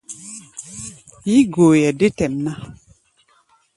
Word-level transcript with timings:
Yí-goeʼɛ 1.31 1.89
dé 1.99 2.07
tɛʼm 2.17 2.33
ná. 2.45 2.51